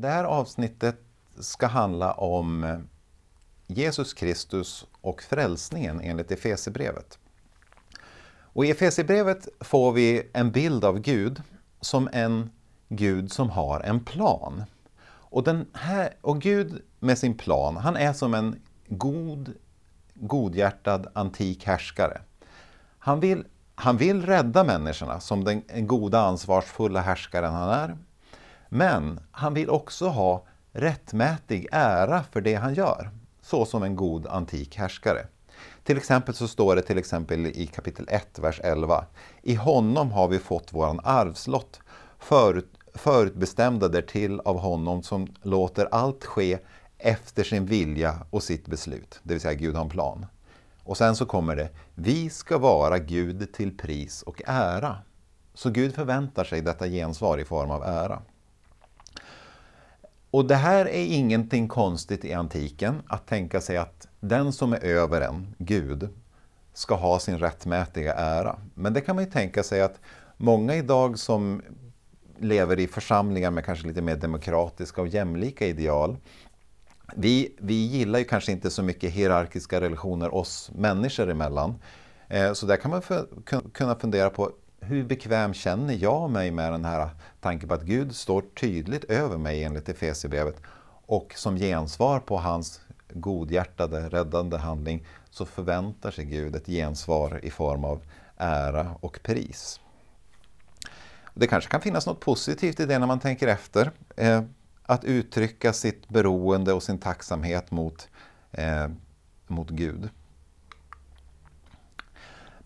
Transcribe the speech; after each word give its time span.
Det 0.00 0.08
här 0.08 0.24
avsnittet 0.24 1.00
ska 1.40 1.66
handla 1.66 2.12
om 2.12 2.64
eh, 2.64 2.78
Jesus 3.66 4.14
Kristus 4.14 4.86
och 5.00 5.22
frälsningen 5.22 6.00
enligt 6.00 6.30
Efesierbrevet. 6.30 7.18
Och 8.40 8.64
I 8.64 8.70
Efesierbrevet 8.70 9.48
får 9.60 9.92
vi 9.92 10.30
en 10.32 10.50
bild 10.50 10.84
av 10.84 10.98
Gud 10.98 11.42
som 11.80 12.08
en 12.12 12.50
Gud 12.88 13.32
som 13.32 13.50
har 13.50 13.80
en 13.80 14.04
plan. 14.04 14.64
Och, 15.06 15.44
den 15.44 15.66
här, 15.72 16.16
och 16.20 16.40
Gud 16.40 16.82
med 16.98 17.18
sin 17.18 17.36
plan, 17.36 17.76
han 17.76 17.96
är 17.96 18.12
som 18.12 18.34
en 18.34 18.60
god, 18.88 19.54
godhjärtad 20.14 21.06
antik 21.12 21.66
härskare. 21.66 22.20
Han 22.98 23.20
vill, 23.20 23.44
han 23.74 23.96
vill 23.96 24.26
rädda 24.26 24.64
människorna 24.64 25.20
som 25.20 25.44
den 25.44 25.62
goda 25.86 26.20
ansvarsfulla 26.20 27.00
härskaren 27.00 27.54
han 27.54 27.70
är. 27.70 27.96
Men 28.68 29.20
han 29.30 29.54
vill 29.54 29.70
också 29.70 30.08
ha 30.08 30.46
rättmätig 30.72 31.68
ära 31.72 32.22
för 32.22 32.40
det 32.40 32.54
han 32.54 32.74
gör, 32.74 33.10
så 33.42 33.64
som 33.64 33.82
en 33.82 33.96
god 33.96 34.26
antik 34.26 34.76
härskare. 34.76 35.26
Till 35.84 35.96
exempel 35.96 36.34
så 36.34 36.48
står 36.48 36.76
det 36.76 36.82
till 36.82 36.98
exempel 36.98 37.46
i 37.46 37.66
kapitel 37.66 38.06
1, 38.08 38.38
vers 38.38 38.60
11. 38.64 39.04
I 39.42 39.54
honom 39.54 40.12
har 40.12 40.28
vi 40.28 40.38
fått 40.38 40.72
våran 40.72 41.00
arvslott, 41.04 41.80
förut, 42.18 42.78
förutbestämda 42.94 43.88
därtill 43.88 44.40
av 44.40 44.58
honom 44.58 45.02
som 45.02 45.26
låter 45.42 45.88
allt 45.90 46.24
ske 46.24 46.58
efter 46.98 47.44
sin 47.44 47.66
vilja 47.66 48.26
och 48.30 48.42
sitt 48.42 48.66
beslut. 48.66 49.20
Det 49.22 49.34
vill 49.34 49.40
säga 49.40 49.54
Gud 49.54 49.74
har 49.74 49.82
en 49.82 49.90
plan. 49.90 50.26
Och 50.84 50.96
sen 50.96 51.16
så 51.16 51.26
kommer 51.26 51.56
det, 51.56 51.68
vi 51.94 52.30
ska 52.30 52.58
vara 52.58 52.98
Gud 52.98 53.52
till 53.52 53.76
pris 53.76 54.22
och 54.22 54.42
ära. 54.46 54.96
Så 55.54 55.70
Gud 55.70 55.94
förväntar 55.94 56.44
sig 56.44 56.60
detta 56.60 56.88
gensvar 56.88 57.38
i 57.38 57.44
form 57.44 57.70
av 57.70 57.82
ära. 57.82 58.22
Och 60.30 60.44
det 60.44 60.54
här 60.54 60.88
är 60.88 61.04
ingenting 61.04 61.68
konstigt 61.68 62.24
i 62.24 62.32
antiken, 62.32 63.02
att 63.06 63.26
tänka 63.26 63.60
sig 63.60 63.76
att 63.76 64.08
den 64.20 64.52
som 64.52 64.72
är 64.72 64.84
över 64.84 65.20
en, 65.20 65.54
Gud, 65.58 66.08
ska 66.74 66.94
ha 66.94 67.18
sin 67.18 67.38
rättmätiga 67.38 68.14
ära. 68.14 68.58
Men 68.74 68.92
det 68.92 69.00
kan 69.00 69.16
man 69.16 69.24
ju 69.24 69.30
tänka 69.30 69.62
sig 69.62 69.80
att 69.82 70.00
många 70.36 70.74
idag 70.74 71.18
som 71.18 71.62
lever 72.38 72.78
i 72.78 72.88
församlingar 72.88 73.50
med 73.50 73.64
kanske 73.64 73.86
lite 73.86 74.02
mer 74.02 74.16
demokratiska 74.16 75.00
och 75.00 75.08
jämlika 75.08 75.66
ideal, 75.66 76.16
vi, 77.16 77.54
vi 77.58 77.74
gillar 77.74 78.18
ju 78.18 78.24
kanske 78.24 78.52
inte 78.52 78.70
så 78.70 78.82
mycket 78.82 79.12
hierarkiska 79.12 79.80
relationer 79.80 80.34
oss 80.34 80.70
människor 80.74 81.30
emellan. 81.30 81.74
Eh, 82.28 82.52
så 82.52 82.66
där 82.66 82.76
kan 82.76 82.90
man 82.90 83.02
kunna 83.72 83.94
fundera 83.94 84.30
på 84.30 84.50
hur 84.88 85.04
bekväm 85.04 85.54
känner 85.54 85.94
jag 85.94 86.30
mig 86.30 86.50
med 86.50 86.72
den 86.72 86.84
här 86.84 87.10
tanken 87.40 87.68
på 87.68 87.74
att 87.74 87.82
Gud 87.82 88.14
står 88.14 88.42
tydligt 88.60 89.04
över 89.04 89.38
mig 89.38 89.64
enligt 89.64 89.88
Efesierbrevet 89.88 90.62
och 91.06 91.34
som 91.36 91.56
gensvar 91.56 92.20
på 92.20 92.36
hans 92.36 92.80
godhjärtade, 93.12 94.08
räddande 94.08 94.56
handling 94.56 95.06
så 95.30 95.46
förväntar 95.46 96.10
sig 96.10 96.24
Gud 96.24 96.56
ett 96.56 96.66
gensvar 96.66 97.40
i 97.42 97.50
form 97.50 97.84
av 97.84 98.00
ära 98.36 98.94
och 99.00 99.20
pris. 99.22 99.80
Det 101.34 101.46
kanske 101.46 101.70
kan 101.70 101.80
finnas 101.80 102.06
något 102.06 102.20
positivt 102.20 102.80
i 102.80 102.86
det 102.86 102.98
när 102.98 103.06
man 103.06 103.20
tänker 103.20 103.48
efter. 103.48 103.90
Eh, 104.16 104.42
att 104.82 105.04
uttrycka 105.04 105.72
sitt 105.72 106.08
beroende 106.08 106.72
och 106.72 106.82
sin 106.82 106.98
tacksamhet 106.98 107.70
mot, 107.70 108.08
eh, 108.52 108.88
mot 109.46 109.70
Gud. 109.70 110.10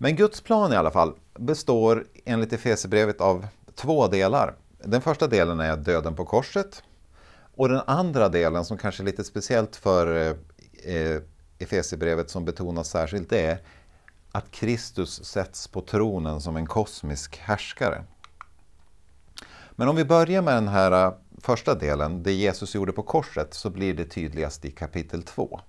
Men 0.02 0.16
Guds 0.16 0.40
plan 0.40 0.72
i 0.72 0.76
alla 0.76 0.90
fall 0.90 1.14
består 1.38 2.06
enligt 2.24 2.52
Efesierbrevet 2.52 3.20
av 3.20 3.46
två 3.74 4.08
delar. 4.08 4.54
Den 4.84 5.00
första 5.02 5.26
delen 5.26 5.60
är 5.60 5.76
döden 5.76 6.16
på 6.16 6.24
korset. 6.24 6.82
Och 7.54 7.68
den 7.68 7.80
andra 7.86 8.28
delen 8.28 8.64
som 8.64 8.78
kanske 8.78 9.02
är 9.02 9.04
lite 9.04 9.24
speciellt 9.24 9.76
för 9.76 10.16
eh, 10.16 10.94
eh, 10.94 11.20
Efesierbrevet 11.58 12.30
som 12.30 12.44
betonas 12.44 12.90
särskilt 12.90 13.30
det 13.30 13.46
är 13.46 13.58
att 14.32 14.50
Kristus 14.50 15.24
sätts 15.24 15.68
på 15.68 15.80
tronen 15.80 16.40
som 16.40 16.56
en 16.56 16.66
kosmisk 16.66 17.36
härskare. 17.36 18.04
Men 19.70 19.88
om 19.88 19.96
vi 19.96 20.04
börjar 20.04 20.42
med 20.42 20.54
den 20.54 20.68
här 20.68 21.06
eh, 21.06 21.14
första 21.38 21.74
delen, 21.74 22.22
det 22.22 22.32
Jesus 22.32 22.74
gjorde 22.74 22.92
på 22.92 23.02
korset, 23.02 23.54
så 23.54 23.70
blir 23.70 23.94
det 23.94 24.04
tydligast 24.04 24.64
i 24.64 24.70
kapitel 24.70 25.22
2. 25.22 25.60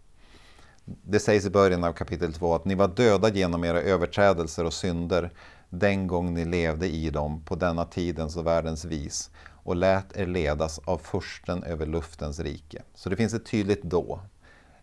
Det 0.85 1.19
sägs 1.19 1.45
i 1.45 1.49
början 1.49 1.83
av 1.83 1.93
kapitel 1.93 2.33
2 2.33 2.55
att 2.55 2.65
ni 2.65 2.75
var 2.75 2.87
döda 2.87 3.29
genom 3.29 3.63
era 3.63 3.81
överträdelser 3.81 4.65
och 4.65 4.73
synder 4.73 5.31
den 5.69 6.07
gång 6.07 6.33
ni 6.33 6.45
levde 6.45 6.87
i 6.87 7.09
dem 7.09 7.41
på 7.45 7.55
denna 7.55 7.85
tidens 7.85 8.37
och 8.37 8.47
världens 8.47 8.85
vis 8.85 9.31
och 9.63 9.75
lät 9.75 10.17
er 10.17 10.25
ledas 10.25 10.79
av 10.85 10.97
försten 10.97 11.63
över 11.63 11.85
luftens 11.85 12.39
rike. 12.39 12.83
Så 12.95 13.09
det 13.09 13.15
finns 13.15 13.33
ett 13.33 13.45
tydligt 13.45 13.83
då. 13.83 14.19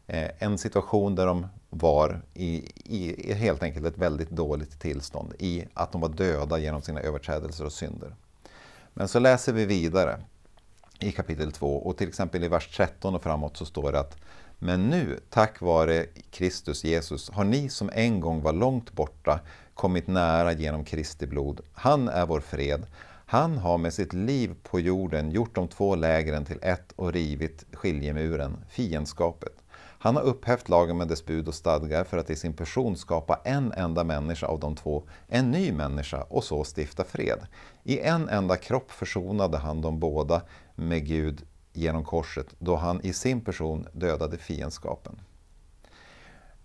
Eh, 0.06 0.30
en 0.38 0.58
situation 0.58 1.14
där 1.14 1.26
de 1.26 1.46
var 1.70 2.22
i, 2.34 2.72
i, 2.84 3.32
helt 3.32 3.62
enkelt 3.62 3.86
ett 3.86 3.98
väldigt 3.98 4.30
dåligt 4.30 4.80
tillstånd 4.80 5.34
i 5.38 5.64
att 5.74 5.92
de 5.92 6.00
var 6.00 6.08
döda 6.08 6.58
genom 6.58 6.82
sina 6.82 7.00
överträdelser 7.00 7.64
och 7.64 7.72
synder. 7.72 8.14
Men 8.94 9.08
så 9.08 9.18
läser 9.18 9.52
vi 9.52 9.64
vidare 9.64 10.20
i 11.00 11.12
kapitel 11.12 11.52
2 11.52 11.76
och 11.76 11.96
till 11.96 12.08
exempel 12.08 12.44
i 12.44 12.48
vers 12.48 12.76
13 12.76 13.14
och 13.14 13.22
framåt 13.22 13.56
så 13.56 13.66
står 13.66 13.92
det 13.92 14.00
att 14.00 14.16
men 14.62 14.90
nu, 14.90 15.20
tack 15.30 15.60
vare 15.60 16.06
Kristus 16.30 16.84
Jesus, 16.84 17.30
har 17.30 17.44
ni 17.44 17.68
som 17.68 17.90
en 17.92 18.20
gång 18.20 18.42
var 18.42 18.52
långt 18.52 18.92
borta 18.92 19.40
kommit 19.74 20.06
nära 20.06 20.52
genom 20.52 20.84
Kristi 20.84 21.26
blod. 21.26 21.60
Han 21.72 22.08
är 22.08 22.26
vår 22.26 22.40
fred. 22.40 22.86
Han 23.26 23.58
har 23.58 23.78
med 23.78 23.94
sitt 23.94 24.12
liv 24.12 24.54
på 24.62 24.80
jorden 24.80 25.30
gjort 25.30 25.54
de 25.54 25.68
två 25.68 25.94
lägren 25.94 26.44
till 26.44 26.58
ett 26.62 26.92
och 26.96 27.12
rivit 27.12 27.64
skiljemuren, 27.72 28.64
fiendskapet. 28.68 29.62
Han 29.98 30.16
har 30.16 30.22
upphävt 30.22 30.68
lagen 30.68 30.96
med 30.96 31.08
dess 31.08 31.24
bud 31.24 31.48
och 31.48 31.54
stadgar 31.54 32.04
för 32.04 32.18
att 32.18 32.30
i 32.30 32.36
sin 32.36 32.52
person 32.52 32.96
skapa 32.96 33.40
en 33.44 33.72
enda 33.72 34.04
människa 34.04 34.46
av 34.46 34.60
de 34.60 34.76
två, 34.76 35.02
en 35.28 35.50
ny 35.50 35.72
människa, 35.72 36.22
och 36.22 36.44
så 36.44 36.64
stifta 36.64 37.04
fred. 37.04 37.46
I 37.84 38.00
en 38.00 38.28
enda 38.28 38.56
kropp 38.56 38.90
försonade 38.90 39.58
han 39.58 39.80
de 39.80 40.00
båda 40.00 40.42
med 40.74 41.06
Gud 41.06 41.46
genom 41.72 42.04
korset, 42.04 42.46
då 42.58 42.76
han 42.76 43.00
i 43.00 43.12
sin 43.12 43.40
person 43.40 43.86
dödade 43.92 44.38
fiendskapen. 44.38 45.20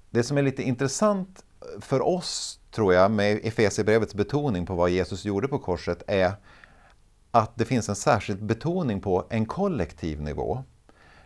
Det 0.09 0.23
som 0.23 0.37
är 0.37 0.41
lite 0.41 0.63
intressant 0.63 1.45
för 1.79 2.01
oss, 2.01 2.59
tror 2.71 2.93
jag, 2.93 3.11
med 3.11 3.39
Efesierbrevets 3.43 4.13
betoning 4.13 4.65
på 4.65 4.75
vad 4.75 4.89
Jesus 4.89 5.25
gjorde 5.25 5.47
på 5.47 5.59
korset 5.59 6.03
är 6.07 6.33
att 7.31 7.55
det 7.55 7.65
finns 7.65 7.89
en 7.89 7.95
särskild 7.95 8.43
betoning 8.43 9.01
på 9.01 9.25
en 9.29 9.45
kollektiv 9.45 10.21
nivå. 10.21 10.63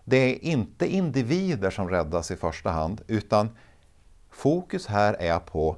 Det 0.05 0.17
är 0.17 0.43
inte 0.43 0.87
individer 0.87 1.69
som 1.69 1.89
räddas 1.89 2.31
i 2.31 2.35
första 2.35 2.69
hand, 2.69 3.01
utan 3.07 3.49
fokus 4.29 4.87
här 4.87 5.13
är 5.13 5.39
på 5.39 5.75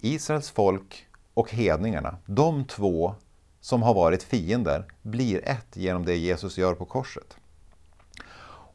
Israels 0.00 0.50
folk 0.50 1.06
och 1.34 1.50
hedningarna. 1.50 2.16
De 2.26 2.64
två 2.64 3.14
som 3.64 3.82
har 3.82 3.94
varit 3.94 4.22
fiender 4.22 4.84
blir 5.02 5.48
ett 5.48 5.76
genom 5.76 6.04
det 6.04 6.16
Jesus 6.16 6.58
gör 6.58 6.74
på 6.74 6.84
korset. 6.84 7.36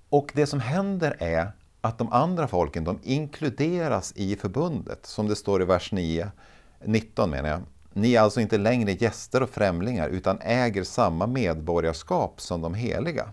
Och 0.10 0.32
det 0.34 0.48
som 0.48 0.60
händer 0.60 1.16
är 1.20 1.52
att 1.82 1.98
de 1.98 2.14
andra 2.14 2.48
folken 2.48 2.84
de 2.84 3.00
inkluderas 3.04 4.14
i 4.16 4.36
förbundet, 4.36 5.06
som 5.06 5.28
det 5.28 5.36
står 5.36 5.62
i 5.62 5.66
vers 5.66 5.92
9, 5.92 6.32
19 6.86 7.30
menar 7.30 7.50
jag. 7.50 7.62
Ni 7.94 8.14
är 8.14 8.22
alltså 8.22 8.42
inte 8.42 8.58
längre 8.58 8.92
gäster 8.92 9.44
och 9.44 9.50
främlingar 9.50 10.10
utan 10.10 10.40
äger 10.42 10.84
samma 10.84 11.28
medborgarskap 11.28 12.42
som 12.42 12.62
de 12.62 12.74
heliga. 12.74 13.30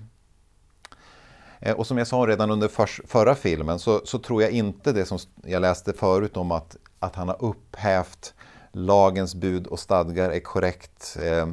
Eh, 1.61 1.77
och 1.77 1.87
som 1.87 1.99
jag 1.99 2.07
sa 2.07 2.17
redan 2.17 2.51
under 2.51 2.69
förra 3.07 3.35
filmen 3.35 3.79
så, 3.79 4.01
så, 4.05 4.19
tror 4.19 4.43
jag 4.43 4.51
inte 4.51 4.93
det 4.93 5.07
som 5.07 5.19
jag 5.45 5.63
läste 5.63 5.93
förut 5.93 6.37
om 6.37 6.53
att, 6.53 6.77
att 6.99 7.15
han 7.15 7.29
har 7.29 7.45
upphävt 7.45 8.35
lagens 8.77 9.35
bud 9.35 9.67
och 9.67 9.79
stadgar 9.79 10.31
är 10.31 10.41
korrekt 10.41 11.17
eh, 11.23 11.49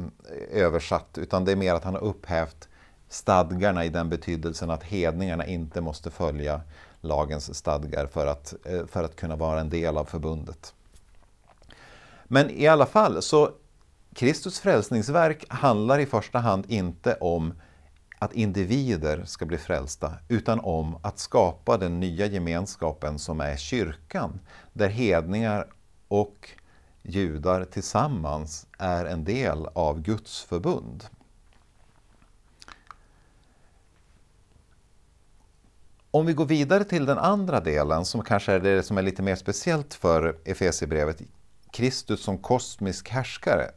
översatt 0.50 1.18
utan 1.18 1.44
det 1.44 1.52
är 1.52 1.56
mer 1.56 1.74
att 1.74 1.84
han 1.84 1.94
har 1.94 2.02
upphävt 2.04 2.68
stadgarna 3.08 3.84
i 3.84 3.88
den 3.88 4.08
betydelsen 4.08 4.70
att 4.70 4.82
hedningarna 4.82 5.46
inte 5.46 5.80
måste 5.80 6.10
följa 6.10 6.60
lagens 7.00 7.54
stadgar 7.54 8.06
för 8.06 8.26
att, 8.26 8.54
eh, 8.64 8.86
för 8.86 9.04
att 9.04 9.16
kunna 9.16 9.36
vara 9.36 9.60
en 9.60 9.70
del 9.70 9.96
av 9.96 10.04
förbundet. 10.04 10.74
Men 12.24 12.50
i 12.50 12.66
alla 12.66 12.86
fall, 12.86 13.22
så 13.22 13.50
Kristus 14.14 14.60
frälsningsverk 14.60 15.44
handlar 15.48 15.98
i 15.98 16.06
första 16.06 16.38
hand 16.38 16.64
inte 16.68 17.14
om 17.14 17.54
att 18.18 18.32
individer 18.32 19.24
ska 19.24 19.46
bli 19.46 19.58
frälsta, 19.58 20.12
utan 20.28 20.60
om 20.60 20.98
att 21.02 21.18
skapa 21.18 21.76
den 21.76 22.00
nya 22.00 22.26
gemenskapen 22.26 23.18
som 23.18 23.40
är 23.40 23.56
kyrkan, 23.56 24.40
där 24.72 24.88
hedningar 24.88 25.66
och 26.08 26.50
judar 27.04 27.64
tillsammans 27.64 28.66
är 28.78 29.04
en 29.04 29.24
del 29.24 29.66
av 29.66 30.00
Guds 30.02 30.42
förbund. 30.42 31.04
Om 36.10 36.26
vi 36.26 36.32
går 36.32 36.46
vidare 36.46 36.84
till 36.84 37.06
den 37.06 37.18
andra 37.18 37.60
delen, 37.60 38.04
som 38.04 38.22
kanske 38.22 38.52
är 38.52 38.60
det 38.60 38.82
som 38.82 38.98
är 38.98 39.02
lite 39.02 39.22
mer 39.22 39.36
speciellt 39.36 39.94
för 39.94 40.38
Efesierbrevet, 40.44 41.22
Kristus 41.70 42.22
som 42.22 42.38
kosmisk 42.38 43.08
härskare, 43.08 43.70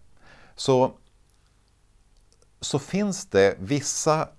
så, 0.56 0.94
så 2.62 2.80
finns 2.80 3.26
det 3.26 3.56
vissa 3.60 4.30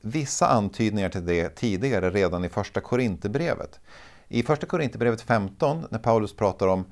vissa 0.00 0.46
antydningar 0.46 1.08
till 1.08 1.26
det 1.26 1.48
tidigare 1.48 2.10
redan 2.10 2.44
i 2.44 2.48
första 2.48 2.80
Korinthierbrevet. 2.80 3.80
I 4.28 4.42
första 4.42 4.66
Korinthierbrevet 4.66 5.20
15, 5.20 5.86
när 5.90 5.98
Paulus 5.98 6.36
pratar 6.36 6.66
om 6.66 6.84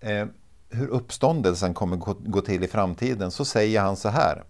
eh, 0.00 0.26
hur 0.70 0.88
uppståndelsen 0.88 1.74
kommer 1.74 1.96
gå, 1.96 2.16
gå 2.18 2.40
till 2.40 2.64
i 2.64 2.68
framtiden, 2.68 3.30
så 3.30 3.44
säger 3.44 3.80
han 3.80 3.96
så 3.96 4.08
här 4.08 4.44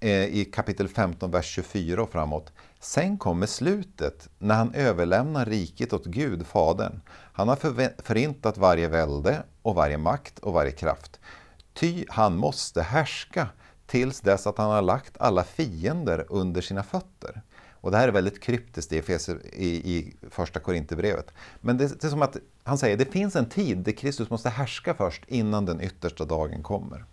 eh, 0.00 0.24
i 0.24 0.44
kapitel 0.44 0.88
15, 0.88 1.30
vers 1.30 1.46
24 1.46 2.02
och 2.02 2.10
framåt. 2.10 2.52
Sen 2.80 3.18
kommer 3.18 3.46
slutet, 3.46 4.28
när 4.38 4.54
han 4.54 4.74
överlämnar 4.74 5.46
riket 5.46 5.92
åt 5.92 6.06
Gud, 6.06 6.46
Fadern. 6.46 7.00
Han 7.08 7.48
har 7.48 7.56
förintat 8.02 8.58
varje 8.58 8.88
välde 8.88 9.42
och 9.62 9.74
varje 9.74 9.98
makt 9.98 10.38
och 10.38 10.52
varje 10.52 10.70
kraft. 10.72 11.20
Ty 11.74 12.04
han 12.08 12.36
måste 12.36 12.82
härska 12.82 13.48
tills 13.86 14.20
dess 14.20 14.46
att 14.46 14.58
han 14.58 14.70
har 14.70 14.82
lagt 14.82 15.18
alla 15.18 15.44
fiender 15.44 16.26
under 16.28 16.60
sina 16.60 16.82
fötter. 16.82 17.42
Och 17.80 17.90
det 17.90 17.96
här 17.96 18.08
är 18.08 18.12
väldigt 18.12 18.40
kryptiskt 18.40 18.92
i, 18.92 19.02
i, 19.52 19.66
i 19.66 20.16
första 20.30 20.60
Korinthierbrevet. 20.60 21.32
Men 21.60 21.78
det, 21.78 22.00
det, 22.00 22.04
är 22.04 22.10
som 22.10 22.22
att 22.22 22.36
han 22.64 22.78
säger 22.78 22.96
det 22.96 23.12
finns 23.12 23.36
en 23.36 23.48
tid 23.48 23.78
där 23.78 23.92
Kristus 23.92 24.30
måste 24.30 24.48
härska 24.48 24.94
först 24.94 25.22
innan 25.26 25.66
den 25.66 25.80
yttersta 25.80 26.24
dagen 26.24 26.62
kommer. 26.62 27.04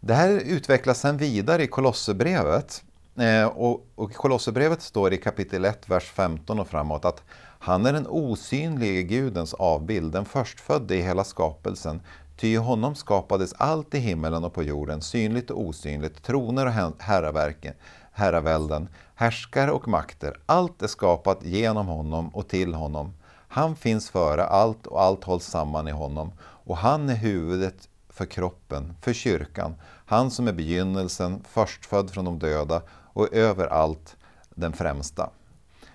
Det 0.00 0.14
här 0.14 0.30
utvecklas 0.30 1.00
sen 1.00 1.16
vidare 1.16 1.62
i 1.62 1.66
Kolosserbrevet. 1.66 2.84
Eh, 3.16 3.44
och, 3.44 3.86
och 3.94 4.10
i 4.10 4.14
Kolosserbrevet 4.14 4.82
står 4.82 5.12
i 5.12 5.16
kapitel 5.16 5.64
1, 5.64 5.88
vers 5.88 6.04
15 6.04 6.60
och 6.60 6.68
framåt 6.68 7.04
att 7.04 7.22
han 7.58 7.86
är 7.86 7.92
den 7.92 8.06
osynlige 8.06 9.02
Gudens 9.02 9.54
avbild, 9.54 10.12
den 10.12 10.24
förstfödde 10.24 10.96
i 10.96 11.02
hela 11.02 11.24
skapelsen. 11.24 12.00
Ty 12.36 12.48
i 12.48 12.56
honom 12.56 12.94
skapades 12.94 13.52
allt 13.52 13.94
i 13.94 13.98
himmelen 13.98 14.44
och 14.44 14.54
på 14.54 14.62
jorden, 14.62 15.02
synligt 15.02 15.50
och 15.50 15.60
osynligt, 15.60 16.22
troner 16.22 16.66
och 16.66 17.02
herraverken, 17.02 17.74
herravälden, 18.12 18.88
härskare 19.14 19.72
och 19.72 19.88
makter. 19.88 20.36
Allt 20.46 20.82
är 20.82 20.86
skapat 20.86 21.44
genom 21.44 21.86
honom 21.86 22.28
och 22.28 22.48
till 22.48 22.74
honom. 22.74 23.14
Han 23.48 23.76
finns 23.76 24.10
före 24.10 24.44
allt 24.44 24.86
och 24.86 25.02
allt 25.02 25.24
hålls 25.24 25.44
samman 25.44 25.88
i 25.88 25.92
honom. 25.92 26.32
Och 26.40 26.76
han 26.76 27.08
är 27.08 27.14
huvudet 27.14 27.88
för 28.08 28.26
kroppen, 28.26 28.94
för 29.00 29.12
kyrkan. 29.12 29.74
Han 30.06 30.30
som 30.30 30.48
är 30.48 30.52
begynnelsen, 30.52 31.44
förstfödd 31.48 32.10
från 32.10 32.24
de 32.24 32.38
döda 32.38 32.82
och 32.90 33.34
över 33.34 33.66
allt 33.66 34.16
den 34.50 34.72
främsta. 34.72 35.30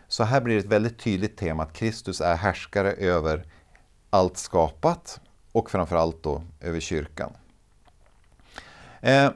Så 0.07 0.23
här 0.23 0.41
blir 0.41 0.55
det 0.55 0.61
ett 0.61 0.65
väldigt 0.65 0.99
tydligt 0.99 1.37
tema 1.37 1.63
att 1.63 1.73
Kristus 1.73 2.21
är 2.21 2.35
härskare 2.35 2.91
över 2.91 3.45
allt 4.09 4.37
skapat 4.37 5.19
och 5.51 5.71
framförallt 5.71 6.23
då 6.23 6.43
över 6.61 6.79
kyrkan. 6.79 7.31
Eh, 9.01 9.29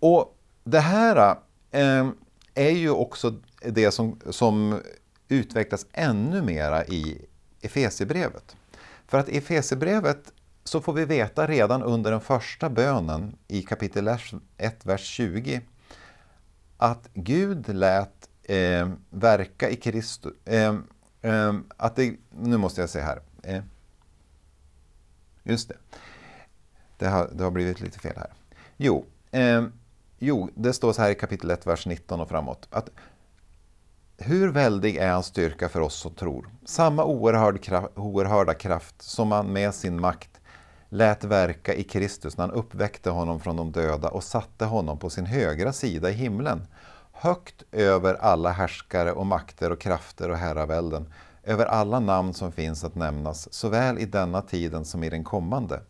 och 0.00 0.38
Det 0.64 0.80
här 0.80 1.36
Ehm, 1.72 2.14
är 2.54 2.70
ju 2.70 2.90
också 2.90 3.34
det 3.60 3.90
som, 3.90 4.20
som 4.30 4.80
utvecklas 5.28 5.86
ännu 5.92 6.42
mera 6.42 6.84
i 6.84 7.26
Efesierbrevet. 7.60 8.56
För 9.06 9.18
att 9.18 9.28
i 9.28 9.38
Efesierbrevet 9.38 10.32
så 10.64 10.80
får 10.80 10.92
vi 10.92 11.04
veta 11.04 11.46
redan 11.46 11.82
under 11.82 12.10
den 12.10 12.20
första 12.20 12.70
bönen 12.70 13.36
i 13.48 13.62
kapitel 13.62 14.08
1, 14.56 14.86
vers 14.86 15.00
20 15.06 15.60
att 16.76 17.08
Gud 17.14 17.74
lät 17.74 18.28
eh, 18.42 18.90
verka 19.10 19.70
i 19.70 19.76
Kristus. 19.76 20.32
Eh, 20.44 20.74
eh, 21.22 21.54
att 21.76 21.96
det, 21.96 22.16
nu 22.30 22.56
måste 22.56 22.80
jag 22.80 22.90
se 22.90 23.00
här. 23.00 23.20
Eh, 23.42 23.62
just 25.42 25.68
det. 25.68 25.76
Det 26.96 27.08
har, 27.08 27.30
det 27.34 27.44
har 27.44 27.50
blivit 27.50 27.80
lite 27.80 27.98
fel 27.98 28.16
här. 28.16 28.32
Jo, 28.76 29.06
eh, 29.30 29.64
jo, 30.22 30.50
det 30.54 30.72
står 30.72 30.92
så 30.92 31.02
här 31.02 31.10
i 31.10 31.14
kapitel 31.14 31.50
1, 31.50 31.66
vers 31.66 31.86
19 31.86 32.20
och 32.20 32.28
framåt. 32.28 32.68
Att 32.70 32.90
hur 34.18 34.48
väldig 34.48 34.96
är 34.96 35.12
hans 35.12 35.26
styrka 35.26 35.68
för 35.68 35.80
oss 35.80 35.94
som 35.94 36.14
tror? 36.14 36.48
Samma 36.64 37.04
oerhörd 37.04 37.62
kraft, 37.62 37.88
oerhörda 37.94 38.54
kraft 38.54 39.02
som 39.02 39.32
han 39.32 39.52
med 39.52 39.74
sin 39.74 40.00
makt 40.00 40.40
lät 40.88 41.24
verka 41.24 41.74
i 41.74 41.84
Kristus 41.84 42.36
när 42.36 42.46
han 42.46 42.56
uppväckte 42.56 43.10
honom 43.10 43.40
från 43.40 43.56
de 43.56 43.72
döda 43.72 44.08
och 44.08 44.24
satte 44.24 44.64
honom 44.64 44.98
på 44.98 45.10
sin 45.10 45.26
högra 45.26 45.72
sida 45.72 46.10
i 46.10 46.12
himlen, 46.12 46.66
högt 47.12 47.62
över 47.72 48.14
alla 48.14 48.50
härskare 48.50 49.12
och 49.12 49.26
makter 49.26 49.72
och 49.72 49.80
krafter 49.80 50.30
och 50.30 50.36
herravälden, 50.36 51.12
över 51.44 51.66
alla 51.66 52.00
namn 52.00 52.34
som 52.34 52.52
finns 52.52 52.84
att 52.84 52.94
nämnas, 52.94 53.52
såväl 53.52 53.98
i 53.98 54.04
denna 54.04 54.42
tiden 54.42 54.84
som 54.84 55.04
i 55.04 55.10
den 55.10 55.24
kommande. 55.24 55.80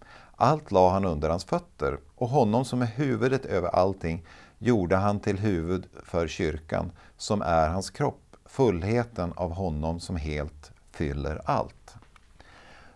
Allt 0.42 0.70
la 0.70 0.90
han 0.90 1.04
under 1.04 1.30
hans 1.30 1.44
fötter, 1.44 1.98
och 2.14 2.28
honom 2.28 2.64
som 2.64 2.82
är 2.82 2.86
huvudet 2.86 3.46
över 3.46 3.68
allting 3.68 4.26
gjorde 4.58 4.96
han 4.96 5.20
till 5.20 5.38
huvud 5.38 5.86
för 6.04 6.28
kyrkan, 6.28 6.92
som 7.16 7.42
är 7.42 7.68
hans 7.68 7.90
kropp, 7.90 8.36
fullheten 8.44 9.32
av 9.36 9.52
honom 9.52 10.00
som 10.00 10.16
helt 10.16 10.72
fyller 10.90 11.40
allt. 11.44 11.94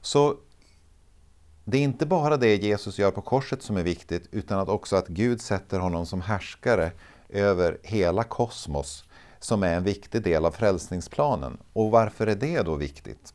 Så 0.00 0.36
det 1.64 1.78
är 1.78 1.82
inte 1.82 2.06
bara 2.06 2.36
det 2.36 2.56
Jesus 2.56 2.98
gör 2.98 3.10
på 3.10 3.20
korset 3.22 3.62
som 3.62 3.76
är 3.76 3.82
viktigt, 3.82 4.28
utan 4.30 4.58
att 4.58 4.68
också 4.68 4.96
att 4.96 5.08
Gud 5.08 5.40
sätter 5.40 5.78
honom 5.78 6.06
som 6.06 6.20
härskare 6.20 6.92
över 7.28 7.78
hela 7.82 8.22
kosmos, 8.22 9.04
som 9.38 9.62
är 9.62 9.76
en 9.76 9.84
viktig 9.84 10.22
del 10.22 10.44
av 10.44 10.50
frälsningsplanen. 10.50 11.58
Och 11.72 11.90
varför 11.90 12.26
är 12.26 12.36
det 12.36 12.62
då 12.62 12.74
viktigt? 12.74 13.34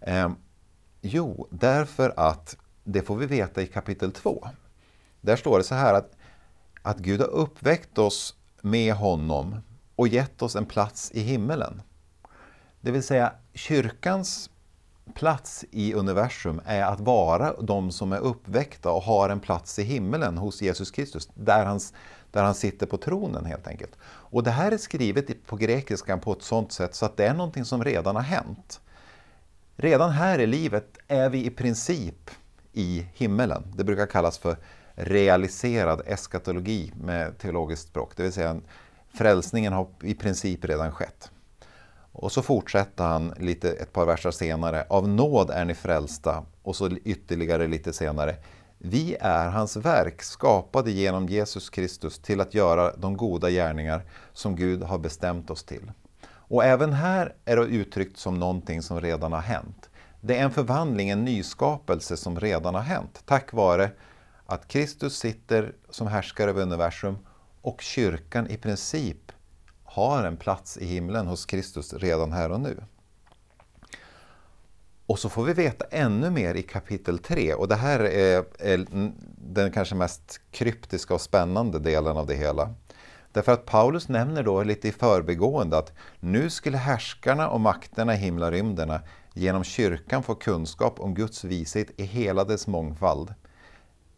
Eh, 0.00 0.30
jo, 1.00 1.46
därför 1.50 2.14
att, 2.16 2.56
det 2.84 3.02
får 3.02 3.16
vi 3.16 3.26
veta 3.26 3.62
i 3.62 3.66
kapitel 3.66 4.12
2. 4.12 4.48
Där 5.20 5.36
står 5.36 5.58
det 5.58 5.64
så 5.64 5.74
här 5.74 5.94
att, 5.94 6.16
att 6.82 6.98
Gud 6.98 7.20
har 7.20 7.28
uppväckt 7.28 7.98
oss 7.98 8.34
med 8.60 8.94
honom 8.94 9.56
och 9.96 10.08
gett 10.08 10.42
oss 10.42 10.56
en 10.56 10.66
plats 10.66 11.10
i 11.14 11.20
himmelen. 11.20 11.82
Det 12.80 12.90
vill 12.90 13.02
säga, 13.02 13.32
kyrkans 13.54 14.50
plats 15.14 15.64
i 15.70 15.94
universum 15.94 16.60
är 16.66 16.82
att 16.82 17.00
vara 17.00 17.60
de 17.60 17.90
som 17.90 18.12
är 18.12 18.18
uppväckta 18.18 18.90
och 18.90 19.02
har 19.02 19.28
en 19.28 19.40
plats 19.40 19.78
i 19.78 19.82
himmelen 19.82 20.38
hos 20.38 20.62
Jesus 20.62 20.90
Kristus, 20.90 21.28
där 21.34 21.64
han, 21.64 21.80
där 22.30 22.42
han 22.42 22.54
sitter 22.54 22.86
på 22.86 22.96
tronen 22.96 23.44
helt 23.44 23.66
enkelt. 23.66 23.92
Och 24.04 24.42
det 24.42 24.50
här 24.50 24.72
är 24.72 24.78
skrivet 24.78 25.46
på 25.46 25.56
grekiskan 25.56 26.20
på 26.20 26.32
ett 26.32 26.42
sådant 26.42 26.72
sätt 26.72 26.94
så 26.94 27.06
att 27.06 27.16
det 27.16 27.26
är 27.26 27.34
någonting 27.34 27.64
som 27.64 27.84
redan 27.84 28.16
har 28.16 28.22
hänt. 28.22 28.80
Redan 29.76 30.10
här 30.10 30.38
i 30.38 30.46
livet 30.46 30.98
är 31.08 31.30
vi 31.30 31.46
i 31.46 31.50
princip 31.50 32.30
i 32.72 33.06
himmelen. 33.14 33.62
Det 33.76 33.84
brukar 33.84 34.06
kallas 34.06 34.38
för 34.38 34.56
realiserad 34.94 36.02
eskatologi 36.06 36.92
med 36.96 37.38
teologiskt 37.38 37.88
språk, 37.88 38.12
det 38.16 38.22
vill 38.22 38.32
säga 38.32 38.60
frälsningen 39.14 39.72
har 39.72 39.86
i 40.02 40.14
princip 40.14 40.64
redan 40.64 40.92
skett. 40.92 41.30
Och 42.12 42.32
så 42.32 42.42
fortsätter 42.42 43.04
han 43.04 43.34
lite, 43.38 43.72
ett 43.72 43.92
par 43.92 44.06
verser 44.06 44.30
senare. 44.30 44.86
Av 44.88 45.08
nåd 45.08 45.50
är 45.50 45.64
ni 45.64 45.74
frälsta. 45.74 46.44
Och 46.62 46.76
så 46.76 46.90
ytterligare 47.04 47.66
lite 47.66 47.92
senare. 47.92 48.36
Vi 48.78 49.16
är 49.20 49.48
hans 49.48 49.76
verk, 49.76 50.22
skapade 50.22 50.90
genom 50.90 51.26
Jesus 51.26 51.70
Kristus 51.70 52.18
till 52.18 52.40
att 52.40 52.54
göra 52.54 52.96
de 52.96 53.16
goda 53.16 53.50
gärningar 53.50 54.02
som 54.32 54.56
Gud 54.56 54.82
har 54.82 54.98
bestämt 54.98 55.50
oss 55.50 55.64
till. 55.64 55.92
Och 56.24 56.64
även 56.64 56.92
här 56.92 57.34
är 57.44 57.56
det 57.56 57.62
uttryckt 57.62 58.18
som 58.18 58.38
någonting 58.38 58.82
som 58.82 59.00
redan 59.00 59.32
har 59.32 59.40
hänt. 59.40 59.90
Det 60.24 60.38
är 60.38 60.44
en 60.44 60.50
förvandling, 60.50 61.10
en 61.10 61.24
nyskapelse 61.24 62.16
som 62.16 62.40
redan 62.40 62.74
har 62.74 62.82
hänt 62.82 63.22
tack 63.26 63.52
vare 63.52 63.90
att 64.46 64.68
Kristus 64.68 65.18
sitter 65.18 65.74
som 65.90 66.06
härskare 66.06 66.50
över 66.50 66.62
universum 66.62 67.18
och 67.62 67.80
kyrkan 67.80 68.50
i 68.50 68.56
princip 68.56 69.32
har 69.84 70.24
en 70.24 70.36
plats 70.36 70.76
i 70.78 70.86
himlen 70.86 71.26
hos 71.26 71.46
Kristus 71.46 71.94
redan 71.94 72.32
här 72.32 72.50
och 72.50 72.60
nu. 72.60 72.82
Och 75.06 75.18
så 75.18 75.28
får 75.28 75.44
vi 75.44 75.52
veta 75.52 75.84
ännu 75.90 76.30
mer 76.30 76.54
i 76.54 76.62
kapitel 76.62 77.18
3 77.18 77.54
och 77.54 77.68
det 77.68 77.76
här 77.76 78.00
är, 78.00 78.44
är 78.58 78.86
den 79.38 79.72
kanske 79.72 79.94
mest 79.94 80.40
kryptiska 80.50 81.14
och 81.14 81.20
spännande 81.20 81.78
delen 81.78 82.16
av 82.16 82.26
det 82.26 82.34
hela. 82.34 82.74
Därför 83.32 83.52
att 83.52 83.66
Paulus 83.66 84.08
nämner 84.08 84.42
då 84.42 84.62
lite 84.62 84.88
i 84.88 84.92
förbigående 84.92 85.78
att 85.78 85.92
nu 86.20 86.50
skulle 86.50 86.76
härskarna 86.76 87.48
och 87.48 87.60
makterna 87.60 88.14
i 88.14 88.16
himlarymderna 88.16 89.00
genom 89.34 89.64
kyrkan 89.64 90.22
få 90.22 90.34
kunskap 90.34 91.00
om 91.00 91.14
Guds 91.14 91.44
vishet 91.44 91.90
i 91.96 92.04
hela 92.04 92.44
dess 92.44 92.66
mångfald. 92.66 93.34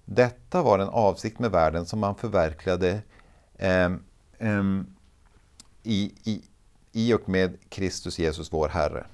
Detta 0.05 0.63
var 0.63 0.79
en 0.79 0.89
avsikt 0.89 1.39
med 1.39 1.51
världen 1.51 1.87
som 1.87 1.99
man 1.99 2.15
förverkligade 2.15 3.03
eh, 3.59 3.93
eh, 4.39 4.63
i, 5.83 6.15
i, 6.25 6.43
i 6.93 7.15
och 7.15 7.29
med 7.29 7.71
Kristus 7.71 8.19
Jesus, 8.19 8.53
vår 8.53 8.69
Herre. 8.69 9.07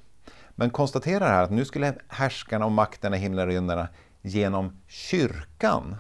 Men 0.51 0.71
konstaterar 0.71 1.29
här 1.29 1.43
att 1.43 1.51
nu 1.51 1.65
skulle 1.65 1.95
härskarna 2.09 2.65
och 2.65 2.73
makterna 2.73 3.17
i 3.17 3.21
himlen 3.21 3.49
och 3.49 3.55
rymderna 3.55 3.89
genom 4.23 4.81
kyrkan 4.87 5.97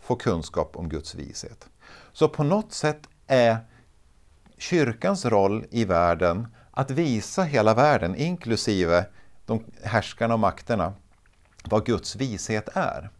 få 0.00 0.16
kunskap 0.16 0.76
om 0.76 0.88
Guds 0.88 1.14
vishet. 1.14 1.68
Så 2.12 2.28
på 2.28 2.44
något 2.44 2.72
sätt 2.72 3.08
är 3.26 3.56
kyrkans 4.58 5.24
roll 5.24 5.64
i 5.70 5.84
världen 5.84 6.46
att 6.70 6.90
visa 6.90 7.42
hela 7.42 7.74
världen, 7.74 8.16
inklusive 8.16 9.06
de 9.46 9.64
härskarna 9.82 10.34
och 10.34 10.40
makterna, 10.40 10.92
vad 11.64 11.86
Guds 11.86 12.16
vishet 12.16 12.68
är. 12.74 13.10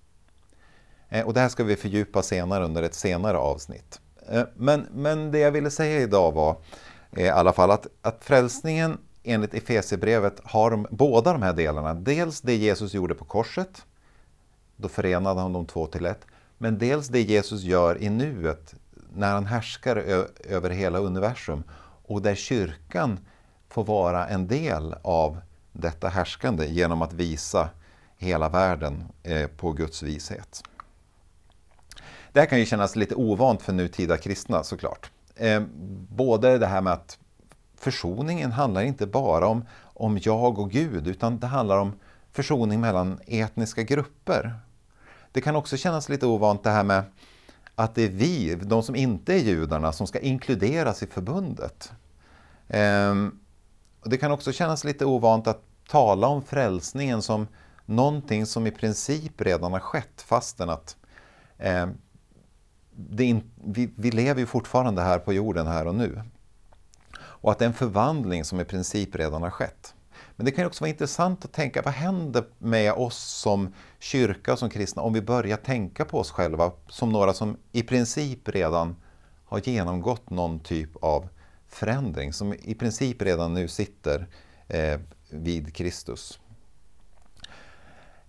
Eh, 1.09 1.27
och 1.27 1.35
det 1.35 1.41
här 1.41 1.49
ska 1.49 1.65
vi 1.65 1.77
fördjupa 1.77 2.23
senare 2.23 2.65
under 2.65 2.83
ett 2.83 2.95
senare 2.95 3.37
avsnitt. 3.37 4.01
Eh, 4.29 4.43
men, 4.57 4.87
men 4.95 5.31
det 5.31 5.39
jag 5.39 5.53
ville 5.53 5.71
säga 5.71 6.01
idag 6.01 6.33
var 6.33 6.57
eh, 7.13 7.25
i 7.25 7.29
alla 7.29 7.53
fall 7.53 7.71
att, 7.71 7.87
att 8.03 8.25
frälsningen 8.25 8.99
enligt 9.23 9.55
Efesierbrevet 9.55 10.41
har 10.45 10.71
de, 10.71 10.87
båda 10.91 11.33
de 11.33 11.43
här 11.43 11.53
delarna. 11.53 11.95
Dels 11.95 12.41
det 12.41 12.55
Jesus 12.55 12.95
gjorde 12.95 13.15
på 13.15 13.25
korset, 13.25 13.87
då 14.77 14.89
förenade 14.89 15.41
han 15.41 15.53
de 15.53 15.67
två 15.67 15.87
till 15.87 16.07
ett. 16.07 16.27
Men 16.59 16.79
dels 16.79 17.09
det 17.09 17.21
Jesus 17.21 17.63
gör 17.63 18.03
i 18.03 18.11
nuet 18.11 18.75
när 19.15 19.33
han 19.33 19.47
härskar 19.47 19.97
över 20.45 20.71
hela 20.71 20.99
universum 20.99 21.63
och 22.07 22.23
där 22.23 22.35
kyrkan 22.35 23.19
får 23.69 23.85
vara 23.85 24.27
en 24.27 24.47
del 24.47 24.95
av 25.03 25.41
detta 25.75 26.09
härskande 26.09 26.67
genom 26.67 27.03
att 27.03 27.13
visa 27.13 27.69
hela 28.17 28.49
världen 28.49 29.05
eh, 29.23 29.47
på 29.47 29.73
Guds 29.73 30.03
vishet. 30.03 30.63
Det 32.33 32.41
här 32.41 32.47
kan 32.47 32.59
ju 32.59 32.67
kännas 32.67 32.97
lite 32.97 33.15
ovant 33.15 33.63
för 33.63 33.73
nutida 33.73 34.17
kristna 34.17 34.65
såklart. 34.65 35.11
Eh, 35.37 35.63
både 36.09 36.59
det 36.59 36.67
här 36.67 36.81
med 36.81 36.93
att 36.93 37.19
försoningen 37.77 38.53
handlar 38.53 38.83
inte 38.83 39.07
bara 39.07 39.47
om, 39.47 39.65
om 39.83 40.19
jag 40.23 40.59
och 40.59 40.71
Gud 40.71 41.07
utan 41.07 41.39
det 41.39 41.47
handlar 41.47 41.79
om 41.79 41.93
försoning 42.33 42.81
mellan 42.81 43.21
etniska 43.27 43.83
grupper. 43.83 44.55
Det 45.33 45.41
kan 45.41 45.57
också 45.57 45.77
kännas 45.77 46.09
lite 46.09 46.27
ovant 46.27 46.63
det 46.63 46.71
här 46.71 46.85
med 46.85 47.03
att 47.75 47.95
det 47.95 48.03
är 48.03 48.09
vi, 48.09 48.55
de 48.55 48.83
som 48.83 48.97
inte 48.97 49.35
är 49.35 49.39
judarna, 49.39 49.93
som 49.93 50.07
ska 50.07 50.19
inkluderas 50.19 51.03
i 51.03 51.07
förbundet. 51.07 51.93
Ehm, 52.69 53.39
det 54.05 54.17
kan 54.17 54.31
också 54.31 54.53
kännas 54.53 54.85
lite 54.85 55.05
ovant 55.05 55.47
att 55.47 55.63
tala 55.89 56.27
om 56.27 56.43
frälsningen 56.43 57.23
som 57.23 57.47
någonting 57.87 58.47
som 58.47 58.67
i 58.67 58.71
princip 58.71 59.41
redan 59.41 59.73
har 59.73 59.81
skett 59.81 60.23
fastän 60.23 60.71
att 60.71 60.97
eh, 61.59 61.87
in, 63.19 63.51
vi, 63.65 63.91
vi, 63.97 64.11
lever 64.11 64.41
ju 64.41 64.47
fortfarande 64.47 65.03
här 65.03 65.19
på 65.19 65.33
jorden 65.33 65.67
här 65.67 65.87
och 65.87 65.95
nu. 65.95 66.23
Och 67.17 67.53
att 67.53 67.59
det 67.59 67.65
är 67.65 67.69
en 67.69 67.75
förvandling 67.75 68.45
som 68.45 68.61
i 68.61 68.65
princip 68.65 69.17
redan 69.17 69.43
har 69.43 69.51
skett. 69.51 69.95
Men 70.37 70.47
det 70.47 70.53
kan 70.53 70.67
också 70.67 70.85
vara 70.85 70.91
intressant 70.91 71.45
att 71.45 71.53
tänka, 71.53 71.83
vad 71.83 71.95
händer 71.95 72.45
med 72.59 72.93
oss 72.93 73.19
som 73.19 73.75
kyrka 73.99 74.53
och 74.53 74.59
som 74.59 74.71
kristna 74.71 75.03
om 75.03 75.13
vi 75.13 75.23
börjar 75.23 75.57
tänka 75.57 76.05
på 76.05 76.19
oss 76.19 76.31
själva 76.31 76.73
som 76.89 77.13
några 77.13 77.35
som 77.35 77.57
i 77.73 77.83
princip 77.83 78.49
redan 78.49 78.97
har 79.45 79.61
genomgått 79.65 80.31
någon 80.31 80.61
typ 80.61 80.97
av 80.97 81.29
förändring, 81.75 82.33
som 82.33 82.55
i 82.55 82.75
princip 82.75 83.23
redan 83.23 83.55
nu 83.55 83.69
sitter 83.69 84.27
eh, 84.69 85.01
vid 85.31 85.75
Kristus. 85.75 86.41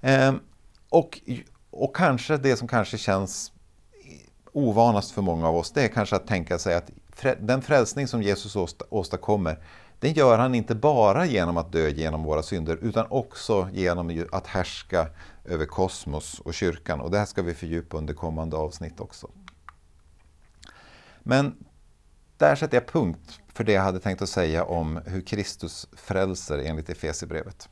Eh, 0.01 0.33
och, 0.89 1.19
och 1.69 1.95
kanske 1.95 2.37
det 2.37 2.55
som 2.55 2.67
kanske 2.67 2.97
känns 2.97 3.51
ovanast 4.51 5.11
för 5.11 5.21
många 5.21 5.47
av 5.47 5.55
oss, 5.55 5.71
det 5.71 5.83
är 5.83 5.87
kanske 5.87 6.15
att 6.15 6.27
tänka 6.27 6.59
sig 6.59 6.75
att 6.75 6.91
den 7.39 7.61
frälsning 7.61 8.07
som 8.07 8.21
Jesus 8.21 8.55
åstadkommer, 8.89 9.63
den 9.99 10.13
gör 10.13 10.37
han 10.37 10.55
inte 10.55 10.75
bara 10.75 11.25
genom 11.25 11.57
att 11.57 11.71
dö 11.71 11.89
genom 11.89 12.23
våra 12.23 12.43
synder, 12.43 12.77
utan 12.81 13.05
också 13.09 13.69
genom 13.73 14.25
att 14.31 14.47
härska 14.47 15.07
över 15.45 15.65
kosmos 15.65 16.39
och 16.39 16.53
kyrkan. 16.53 17.01
Och 17.01 17.11
det 17.11 17.17
här 17.17 17.25
ska 17.25 17.41
vi 17.41 17.53
fördjupa 17.53 17.97
under 17.97 18.13
kommande 18.13 18.57
avsnitt 18.57 18.99
också. 18.99 19.29
Men 21.23 21.55
där 22.37 22.55
sätter 22.55 22.77
jag 22.77 22.87
punkt 22.87 23.39
för 23.53 23.63
det 23.63 23.71
jag 23.71 23.81
hade 23.81 23.99
tänkt 23.99 24.21
att 24.21 24.29
säga 24.29 24.63
om 24.63 25.01
hur 25.05 25.21
Kristus 25.21 25.87
frälser 25.93 26.57
enligt 26.57 26.89
Efesierbrevet. 26.89 27.69